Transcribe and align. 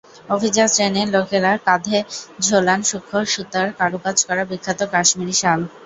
অভিজাত 0.35 0.69
শ্রেণির 0.75 1.07
লোকেরা 1.15 1.51
কাঁধে 1.67 1.99
ঝোলান 2.45 2.79
সূক্ষ্ম 2.89 3.13
সুতার 3.33 3.67
কারুকাজ 3.79 4.17
করা 4.27 4.43
বিখ্যাত 4.51 4.79
কাশ্মিরী 4.93 5.35
শাল। 5.41 5.59